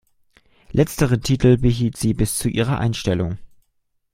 Letzteren 0.71 1.21
Titel 1.21 1.59
behielt 1.59 1.95
sie 1.95 2.15
bis 2.15 2.35
zu 2.39 2.49
ihrer 2.49 2.79
Einstellung. 2.79 3.37